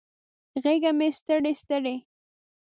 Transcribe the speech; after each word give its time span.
غیږه 0.63 0.91
مې 0.97 1.07
ستړي، 1.17 1.53
ستړي 1.61 1.95